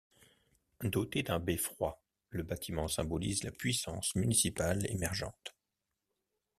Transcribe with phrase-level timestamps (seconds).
[0.83, 2.01] Doté d'un beffroi,
[2.31, 5.55] le bâtiment symbolise la puissance municipale émergente.